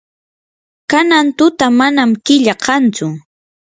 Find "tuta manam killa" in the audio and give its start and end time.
1.37-2.53